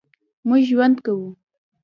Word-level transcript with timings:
مونږ 0.47 0.61
ژوند 0.69 0.95
کوو 1.05 1.27